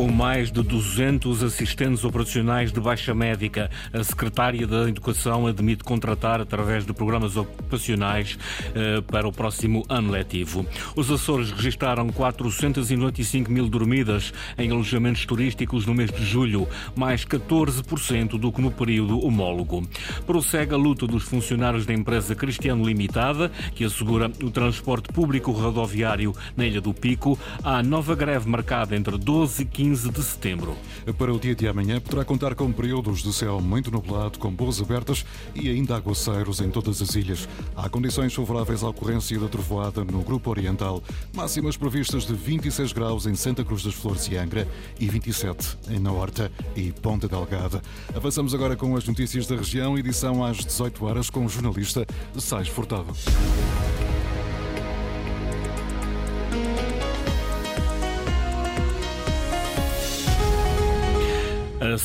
[0.00, 6.40] Com mais de 200 assistentes operacionais de baixa médica, a Secretária da Educação admite contratar
[6.40, 8.38] através de programas ocupacionais
[8.74, 10.64] eh, para o próximo ano letivo.
[10.96, 18.38] Os Açores registraram 495 mil dormidas em alojamentos turísticos no mês de julho, mais 14%
[18.38, 19.86] do que no período homólogo.
[20.26, 26.34] Prossegue a luta dos funcionários da empresa Cristiano Limitada, que assegura o transporte público rodoviário
[26.56, 27.38] na Ilha do Pico.
[27.62, 30.76] Há nova greve marcada entre 12 e 15 de setembro.
[31.18, 34.80] Para o dia de amanhã, poderá contar com períodos de céu muito nublado, com boas
[34.80, 37.48] abertas e ainda aguaceiros em todas as ilhas.
[37.76, 41.02] Há condições favoráveis à ocorrência da trovoada no Grupo Oriental.
[41.34, 44.66] Máximas previstas de 26 graus em Santa Cruz das Flores e Angra
[44.98, 47.82] e 27 em Na Horta e Ponta Delgada.
[48.14, 52.06] Avançamos agora com as notícias da região, edição às 18 horas com o jornalista
[52.38, 53.12] Sais Furtado.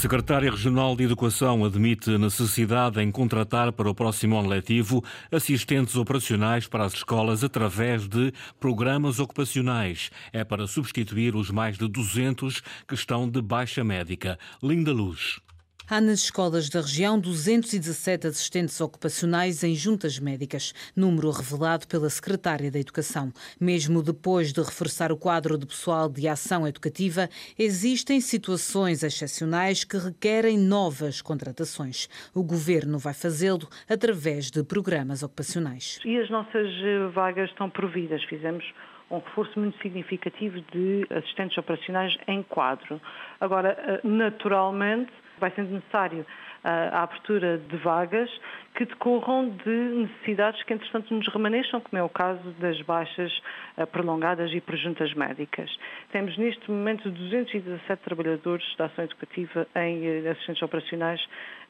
[0.05, 6.67] Secretária Regional de Educação admite necessidade em contratar para o próximo ano letivo assistentes operacionais
[6.67, 10.11] para as escolas através de programas ocupacionais.
[10.31, 14.37] É para substituir os mais de 200 que estão de baixa médica.
[14.61, 15.39] Linda Luz.
[15.87, 22.71] Há nas escolas da região 217 assistentes ocupacionais em juntas médicas, número revelado pela Secretária
[22.71, 23.31] da Educação.
[23.61, 29.95] Mesmo depois de reforçar o quadro de pessoal de ação educativa, existem situações excepcionais que
[29.95, 32.09] requerem novas contratações.
[32.33, 35.99] O Governo vai fazê-lo através de programas ocupacionais.
[36.03, 38.23] E as nossas eh, vagas estão providas.
[38.23, 38.65] Fizemos
[39.11, 42.99] um reforço muito significativo de assistentes operacionais em quadro.
[43.39, 46.25] Agora, eh, naturalmente, vai sendo necessário
[46.65, 48.29] a abertura de vagas
[48.73, 53.31] que decorram de necessidades que, entretanto, nos remanesçam, como é o caso das baixas
[53.77, 55.69] eh, prolongadas e prejuntas médicas.
[56.11, 61.25] Temos, neste momento, 217 trabalhadores da ação educativa em eh, assistentes operacionais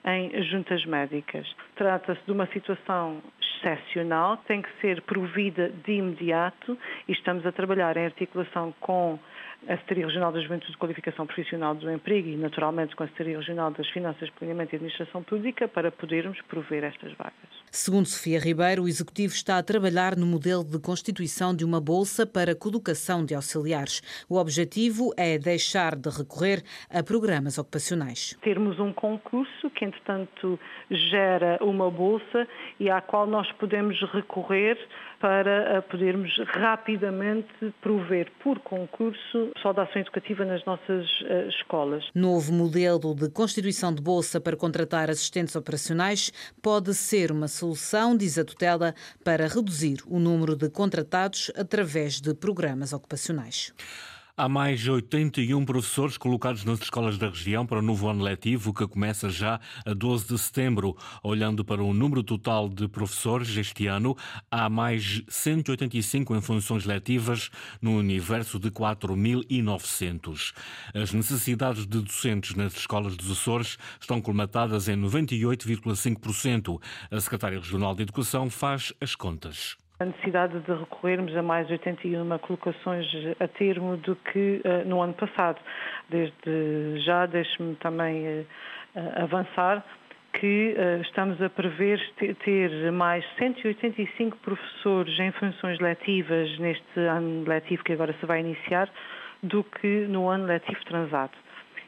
[0.05, 1.45] em juntas médicas.
[1.75, 6.77] Trata-se de uma situação excepcional, tem que ser provida de imediato
[7.07, 9.19] e estamos a trabalhar em articulação com
[9.67, 13.39] a Secretaria Regional da Juventude de Qualificação Profissional do Emprego e, naturalmente, com a Secretaria
[13.39, 17.33] Regional das Finanças, Planeamento e Administração Pública para podermos prover estas vagas.
[17.71, 22.25] Segundo Sofia Ribeiro, o Executivo está a trabalhar no modelo de constituição de uma bolsa
[22.25, 24.01] para colocação de auxiliares.
[24.29, 28.37] O objetivo é deixar de recorrer a programas ocupacionais.
[28.41, 30.59] Termos um concurso que, entretanto,
[30.89, 32.47] gera uma bolsa
[32.79, 34.77] e à qual nós podemos recorrer
[35.25, 42.03] para podermos rapidamente prover por concurso só da ação educativa nas nossas uh, escolas.
[42.13, 46.31] Novo modelo de constituição de bolsa para contratar assistentes operacionais
[46.61, 48.93] pode ser uma solução, diz a tutela,
[49.23, 53.73] para reduzir o número de contratados através de programas ocupacionais.
[54.37, 58.73] Há mais de 81 professores colocados nas escolas da região para o novo ano letivo,
[58.73, 60.97] que começa já a 12 de setembro.
[61.23, 64.13] Olhando para o número total de professores este ano,
[64.51, 67.49] há mais 185 em funções letivas
[67.81, 70.53] no universo de 4.900.
[70.93, 76.81] As necessidades de docentes nas escolas dos Açores estão colmatadas em 98,5%.
[77.09, 82.37] A Secretária Regional de Educação faz as contas a necessidade de recorrermos a mais 81
[82.39, 83.07] colocações
[83.39, 85.59] a termo do que uh, no ano passado.
[86.09, 88.45] Desde já, deixe-me também uh,
[89.23, 89.83] avançar
[90.33, 92.01] que uh, estamos a prever
[92.43, 98.89] ter mais 185 professores em funções letivas neste ano letivo que agora se vai iniciar
[99.41, 101.31] do que no ano letivo transado.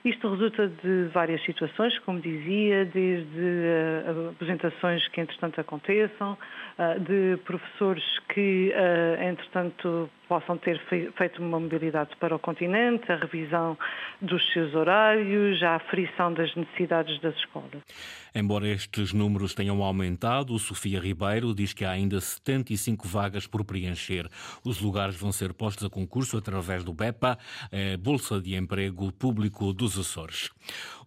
[0.05, 7.37] Isto resulta de várias situações, como dizia, desde uh, apresentações que entretanto aconteçam, uh, de
[7.43, 10.79] professores que uh, entretanto possam ter
[11.17, 13.77] feito uma mobilidade para o continente, a revisão
[14.21, 17.81] dos seus horários, a aferição das necessidades das escolas.
[18.35, 24.29] Embora estes números tenham aumentado, Sofia Ribeiro diz que há ainda 75 vagas por preencher.
[24.63, 27.38] Os lugares vão ser postos a concurso através do BEPA,
[28.00, 30.51] Bolsa de Emprego Público dos Açores.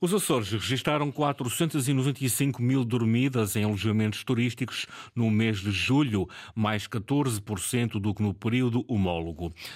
[0.01, 8.01] Os Açores registraram 495 mil dormidas em alojamentos turísticos no mês de julho, mais 14%
[8.01, 8.85] do que no período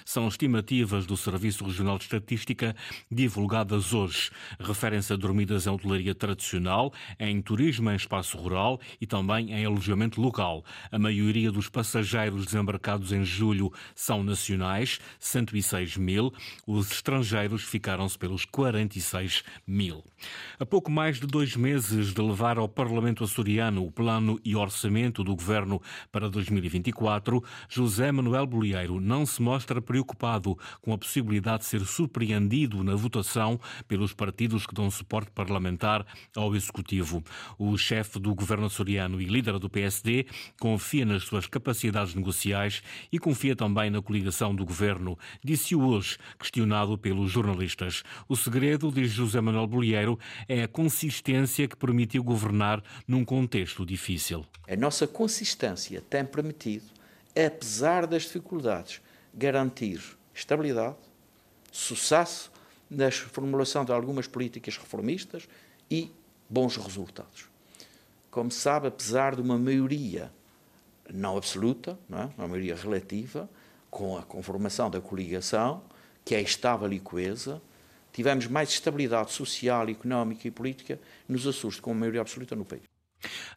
[0.04, 2.76] São estimativas do Serviço Regional de Estatística
[3.10, 4.30] divulgadas hoje.
[4.60, 10.20] Referem-se a dormidas em hotelaria tradicional, em turismo em espaço rural e também em alojamento
[10.20, 10.64] local.
[10.90, 16.32] A maioria dos passageiros desembarcados em julho são nacionais, 106 mil.
[16.66, 20.04] Os estrangeiros ficaram-se pelos 46 mil.
[20.58, 25.22] A pouco mais de dois meses de levar ao Parlamento açoriano o plano e orçamento
[25.24, 31.68] do governo para 2024, José Manuel Bolieiro não se mostra preocupado com a possibilidade de
[31.68, 36.06] ser surpreendido na votação pelos partidos que dão suporte parlamentar
[36.36, 37.22] ao Executivo.
[37.58, 40.26] O chefe do governo açoriano e líder do PSD
[40.58, 42.82] confia nas suas capacidades negociais
[43.12, 48.02] e confia também na coligação do governo, disse hoje, questionado pelos jornalistas.
[48.28, 50.18] O segredo, diz José Manuel Bolieiro,
[50.48, 54.44] é a consistência que permitiu governar num contexto difícil.
[54.68, 56.84] A nossa consistência tem permitido,
[57.36, 59.00] apesar das dificuldades,
[59.34, 60.00] garantir
[60.34, 60.96] estabilidade,
[61.70, 62.52] sucesso
[62.90, 65.48] na formulação de algumas políticas reformistas
[65.90, 66.10] e
[66.48, 67.48] bons resultados.
[68.30, 70.30] Como se sabe, apesar de uma maioria
[71.12, 72.30] não absoluta, não é?
[72.38, 73.48] uma maioria relativa,
[73.90, 75.82] com a conformação da coligação,
[76.24, 77.60] que é estável e coesa,
[78.12, 80.98] tivemos mais estabilidade social, económica e política
[81.28, 82.93] nos Açores, com a maioria absoluta no país.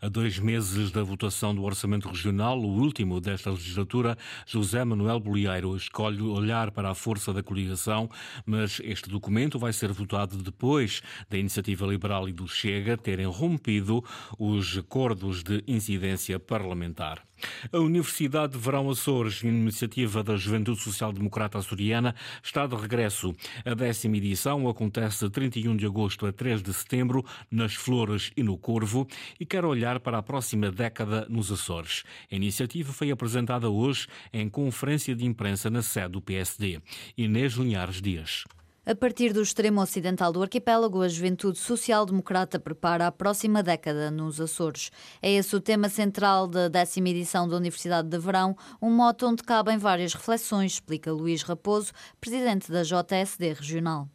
[0.01, 5.75] A dois meses da votação do Orçamento Regional, o último desta legislatura, José Manuel Bolieiro
[5.75, 8.09] escolhe olhar para a força da coligação,
[8.45, 14.03] mas este documento vai ser votado depois da Iniciativa Liberal e do Chega terem rompido
[14.37, 17.27] os acordos de incidência parlamentar.
[17.71, 23.35] A Universidade de Verão Açores, iniciativa da Juventude Social Democrata Açoriana, está de regresso.
[23.63, 28.41] A décima edição acontece de 31 de agosto a 3 de setembro, nas Flores e
[28.41, 29.07] no Corvo,
[29.39, 32.03] e quer olhar para a próxima década nos Açores.
[32.31, 36.79] A iniciativa foi apresentada hoje em conferência de imprensa na sede do PSD.
[37.17, 38.43] Inês Linhares Dias.
[38.85, 44.39] A partir do extremo ocidental do arquipélago, a juventude social-democrata prepara a próxima década nos
[44.39, 44.91] Açores.
[45.23, 49.41] É esse o tema central da décima edição da Universidade de Verão, um mote onde
[49.41, 54.07] cabem várias reflexões, explica Luís Raposo, presidente da JSD Regional.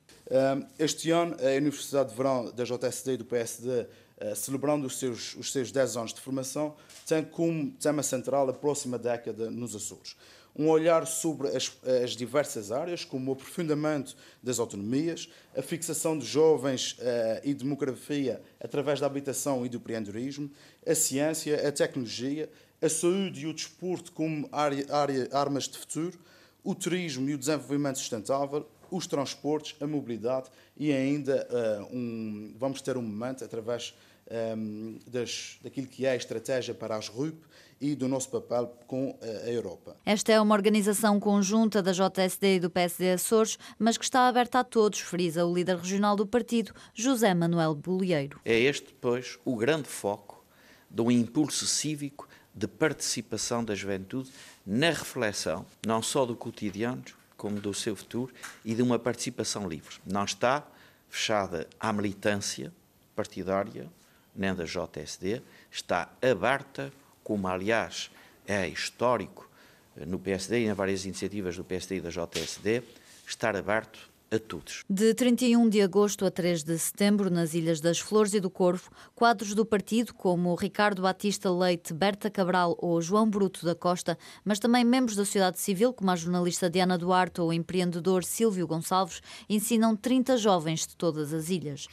[0.78, 3.86] Este ano, a Universidade de Verão da JSD e do PSD,
[4.34, 6.74] celebrando os seus, os seus 10 anos de formação,
[7.06, 10.16] tem como tema central a próxima década nos Açores.
[10.54, 11.72] Um olhar sobre as,
[12.02, 18.42] as, diversas áreas, como o aprofundamento das autonomias, a fixação de jovens uh, e demografia
[18.60, 20.50] através da habitação e do empreendedorismo,
[20.86, 22.50] a ciência, a tecnologia,
[22.82, 26.19] a saúde e o desporto como área, área, armas de futuro,
[26.62, 32.82] o turismo e o desenvolvimento sustentável, os transportes, a mobilidade e ainda uh, um, vamos
[32.82, 33.94] ter um momento através
[34.30, 37.36] um, das, daquilo que é a estratégia para as RUP
[37.80, 39.96] e do nosso papel com a Europa.
[40.06, 44.60] Esta é uma organização conjunta da JSD e do PSD Açores, mas que está aberta
[44.60, 48.40] a todos, frisa o líder regional do partido, José Manuel Bolieiro.
[48.44, 50.44] É este, pois, o grande foco
[50.88, 54.30] de um impulso cívico de participação da juventude
[54.64, 57.02] na reflexão, não só do cotidiano,
[57.36, 58.32] como do seu futuro,
[58.64, 59.96] e de uma participação livre.
[60.06, 60.64] Não está
[61.08, 62.72] fechada à militância
[63.16, 63.90] partidária,
[64.34, 66.93] nem da JSD, está aberta,
[67.23, 68.11] como aliás
[68.46, 69.49] é histórico
[69.96, 72.82] eh, no PSD e em várias iniciativas do PSD e da JSD,
[73.26, 74.82] estar aberto a todos.
[74.88, 78.90] De 31 de agosto a 3 de setembro, nas Ilhas das Flores e do Corvo,
[79.14, 84.58] quadros do partido como Ricardo Batista Leite, Berta Cabral ou João Bruto da Costa, mas
[84.58, 89.20] também membros da sociedade civil, como a jornalista Diana Duarte ou o empreendedor Silvio Gonçalves,
[89.49, 91.87] ensinam 30 jovens de todas as ilhas.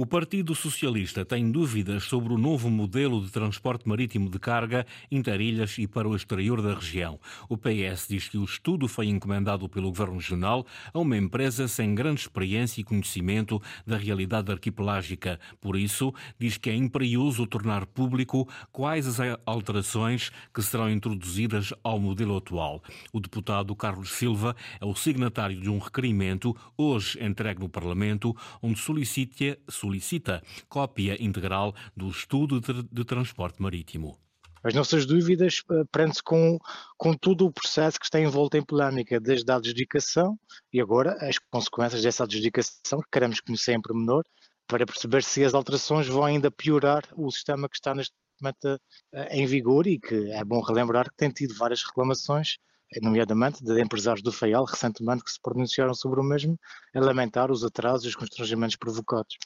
[0.00, 5.76] O Partido Socialista tem dúvidas sobre o novo modelo de transporte marítimo de carga interilhas
[5.76, 7.20] e para o exterior da região.
[7.50, 11.94] O PS diz que o estudo foi encomendado pelo Governo Regional a uma empresa sem
[11.94, 15.38] grande experiência e conhecimento da realidade arquipelágica.
[15.60, 22.00] Por isso, diz que é imperioso tornar público quais as alterações que serão introduzidas ao
[22.00, 22.82] modelo atual.
[23.12, 28.78] O deputado Carlos Silva é o signatário de um requerimento, hoje entregue no Parlamento, onde
[28.78, 29.58] solicita
[29.90, 34.16] solicita cópia integral do estudo de, transporte marítimo.
[34.62, 36.58] As nossas dúvidas uh, prendem-se com,
[36.96, 40.38] com todo o processo que está envolto em polémica, desde a adjudicação
[40.72, 44.22] e agora as consequências dessa adjudicação, que queremos conhecer em pormenor,
[44.68, 48.80] para perceber se as alterações vão ainda piorar o sistema que está neste momento
[49.14, 52.58] uh, em vigor e que é bom relembrar que tem tido várias reclamações
[53.00, 56.58] nomeadamente de empresários do FAIAL, recentemente, que se pronunciaram sobre o mesmo,
[56.94, 59.36] a lamentar os atrasos e os constrangimentos provocados.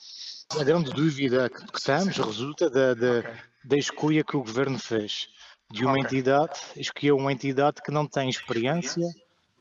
[0.59, 3.35] A grande dúvida que temos resulta da, da, okay.
[3.65, 5.29] da escolha que o governo fez
[5.71, 6.05] de uma okay.
[6.05, 9.07] entidade, escolheu uma entidade que não tem experiência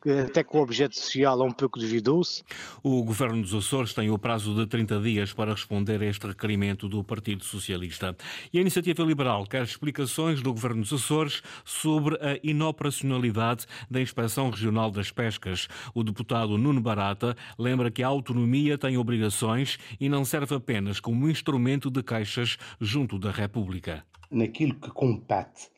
[0.09, 2.43] até que o objeto social é um pouco duvidoso.
[2.81, 6.89] O Governo dos Açores tem o prazo de 30 dias para responder a este requerimento
[6.89, 8.15] do Partido Socialista.
[8.51, 14.49] E a Iniciativa Liberal quer explicações do Governo dos Açores sobre a inoperacionalidade da Inspeção
[14.49, 15.67] Regional das Pescas.
[15.93, 21.29] O deputado Nuno Barata lembra que a autonomia tem obrigações e não serve apenas como
[21.29, 24.05] instrumento de caixas junto da República.
[24.29, 25.69] Naquilo que compete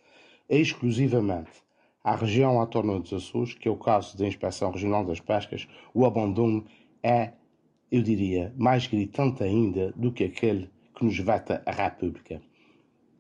[0.50, 1.65] exclusivamente
[2.06, 6.06] à região autónoma dos Açores, que é o caso da Inspeção Regional das Pescas, o
[6.06, 6.64] abandono
[7.02, 7.34] é,
[7.92, 12.40] eu diria, mais gritante ainda do que aquele que nos veta a República.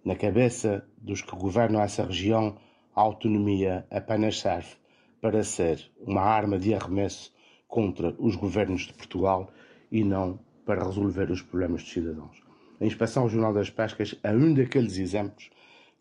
[0.04, 2.58] Na cabeça dos que governam essa região,
[2.96, 4.75] a autonomia apenas serve
[5.20, 7.34] para ser uma arma de arremesso
[7.68, 9.50] contra os governos de Portugal
[9.92, 12.38] e não para resolver os problemas dos cidadãos.
[12.80, 15.50] A Inspeção Regional das Pescas é um daqueles exemplos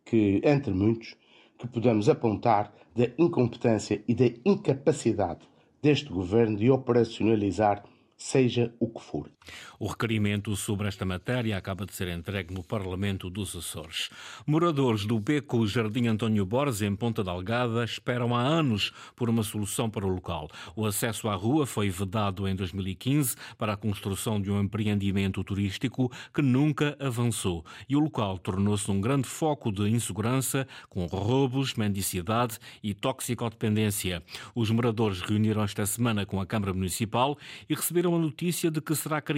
[0.05, 1.17] que, entre muitos,
[1.65, 5.49] que podemos apontar da incompetência e da incapacidade
[5.83, 7.83] deste governo de operacionalizar
[8.17, 9.31] seja o que for.
[9.79, 14.09] O requerimento sobre esta matéria acaba de ser entregue no Parlamento dos Açores.
[14.47, 19.91] Moradores do Beco Jardim António Borges, em Ponta Delgada, esperam há anos por uma solução
[19.91, 20.49] para o local.
[20.75, 26.11] O acesso à rua foi vedado em 2015 para a construção de um empreendimento turístico
[26.33, 32.59] que nunca avançou e o local tornou-se um grande foco de insegurança, com roubos, mendicidade
[32.83, 34.23] e toxicodependência.
[34.55, 37.37] Os moradores reuniram esta semana com a Câmara Municipal
[37.69, 39.34] e receberam a notícia de que será criado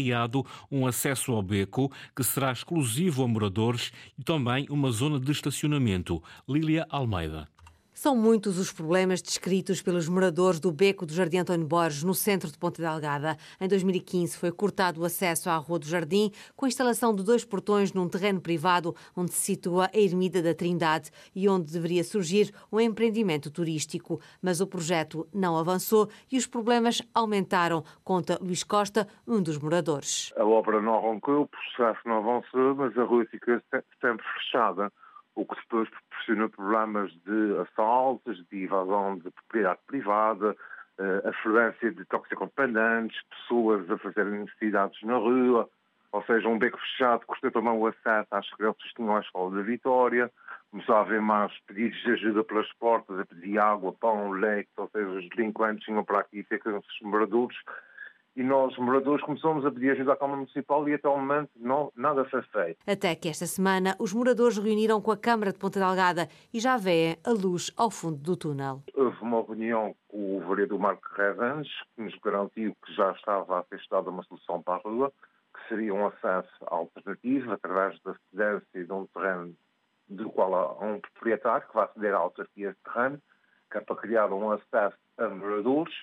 [0.70, 6.22] um acesso ao beco que será exclusivo a moradores e também uma zona de estacionamento.
[6.48, 7.48] Lília Almeida.
[7.98, 12.52] São muitos os problemas descritos pelos moradores do Beco do Jardim António Borges, no centro
[12.52, 13.38] de Ponte Delgada.
[13.58, 17.42] Em 2015 foi cortado o acesso à Rua do Jardim com a instalação de dois
[17.42, 22.52] portões num terreno privado onde se situa a Ermida da Trindade e onde deveria surgir
[22.70, 24.20] um empreendimento turístico.
[24.42, 30.34] Mas o projeto não avançou e os problemas aumentaram, conta Luís Costa, um dos moradores.
[30.36, 33.64] A obra não arrancou, o processo não avançou, mas a rua fica
[34.02, 34.92] sempre fechada
[35.36, 40.56] o que depois proporciona problemas de assaltos, de invasão de propriedade privada,
[40.98, 45.68] uh, afluência de toxicodependentes, pessoas a fazerem necessidades na rua,
[46.10, 49.56] ou seja, um beco fechado custa também o acesso às crianças que tinham à escola
[49.56, 50.32] da Vitória,
[50.70, 54.88] começou a haver mais pedidos de ajuda pelas portas, a pedir água, pão, leite, ou
[54.88, 57.56] seja, os delinquentes vinham para aqui ter com os moradores
[58.36, 61.90] e nós, moradores, começamos a pedir ajuda à Câmara Municipal e até o momento não,
[61.96, 62.78] nada foi feito.
[62.86, 66.76] Até que esta semana os moradores reuniram com a Câmara de Ponta Delgada e já
[66.76, 68.82] vêem a luz ao fundo do túnel.
[68.94, 73.64] Houve uma reunião com o vereador Marco Revens, que nos garantiu que já estava a
[73.64, 75.10] ser estudada uma solução para a rua,
[75.54, 79.54] que seria um acesso alternativo através da cedência de um terreno
[80.08, 83.18] do qual há um proprietário que vai ceder à autarquia de terreno,
[83.70, 85.94] que é para criar um acesso a moradores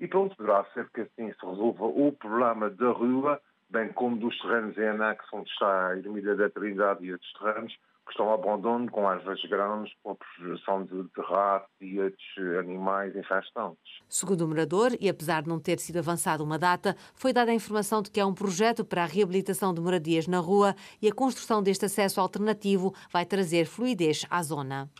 [0.00, 4.36] e pronto, poderá ser que assim se resolva o problema da rua, bem como dos
[4.40, 7.76] terrenos em anexo onde está a Ermida da Trindade e outros terrenos,
[8.10, 12.58] que estão ao abandono com árvores grandes, com a projeção de, de rato e outros
[12.58, 13.78] animais infestantes.
[14.08, 17.54] Segundo o morador, e apesar de não ter sido avançada uma data, foi dada a
[17.54, 21.14] informação de que há um projeto para a reabilitação de moradias na rua e a
[21.14, 24.90] construção deste acesso alternativo vai trazer fluidez à zona.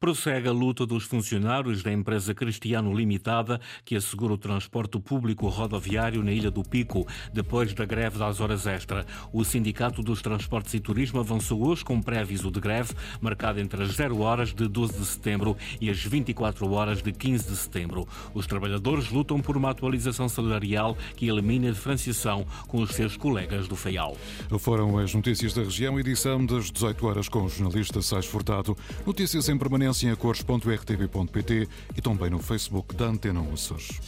[0.00, 6.22] Prossegue a luta dos funcionários da empresa Cristiano Limitada, que assegura o transporte público rodoviário
[6.22, 9.04] na Ilha do Pico, depois da greve das horas extra.
[9.32, 13.92] O Sindicato dos Transportes e Turismo avançou hoje com pré-aviso de greve, marcada entre as
[13.94, 18.08] 0 horas de 12 de setembro e as 24 horas de 15 de setembro.
[18.32, 23.68] Os trabalhadores lutam por uma atualização salarial que elimine a diferenciação com os seus colegas
[23.68, 24.16] do FEIAL.
[24.58, 28.76] Foram as notícias da região, edição das 18 horas com o jornalista Sais Furtado.
[29.06, 34.00] Notícias em permanência em cores.rtv.pt e também no Facebook da Antena Açores.